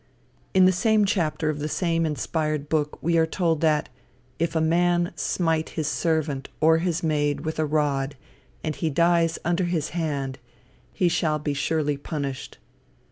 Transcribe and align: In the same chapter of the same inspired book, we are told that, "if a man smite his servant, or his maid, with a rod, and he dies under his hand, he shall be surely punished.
In 0.55 0.65
the 0.65 0.71
same 0.71 1.05
chapter 1.05 1.51
of 1.51 1.59
the 1.59 1.69
same 1.69 2.07
inspired 2.07 2.69
book, 2.69 2.97
we 3.03 3.19
are 3.19 3.27
told 3.27 3.61
that, 3.61 3.87
"if 4.39 4.55
a 4.55 4.59
man 4.59 5.13
smite 5.15 5.69
his 5.77 5.85
servant, 5.85 6.49
or 6.59 6.79
his 6.79 7.03
maid, 7.03 7.41
with 7.41 7.59
a 7.59 7.67
rod, 7.67 8.15
and 8.63 8.75
he 8.75 8.89
dies 8.89 9.37
under 9.45 9.65
his 9.65 9.89
hand, 9.89 10.39
he 10.91 11.07
shall 11.07 11.37
be 11.37 11.53
surely 11.53 11.97
punished. 11.97 12.57